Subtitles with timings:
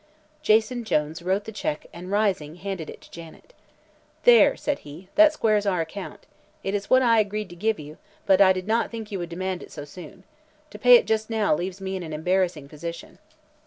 [0.41, 3.53] Jason Jones wrote the check and, rising, handed it to Janet.
[4.23, 6.25] "There," said he, "that squares our account.
[6.63, 9.29] It is what I agreed to give you, but I did not think you would
[9.29, 10.23] demand it so soon.
[10.71, 13.19] To pay it just now leaves me in an embarrassing position."